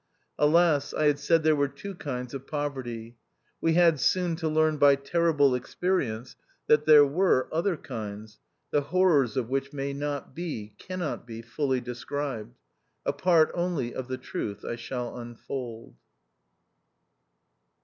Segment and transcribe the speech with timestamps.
[0.39, 0.95] Alas!
[0.95, 3.17] I had said there were two kinds of poverty.
[3.61, 6.35] We had soon to learn by terrible experience
[6.65, 8.39] that there were other kinds,
[8.71, 12.57] the horrors of which may not be, cannot be, fully described.
[13.05, 15.93] A part only of the truth I shall unfold.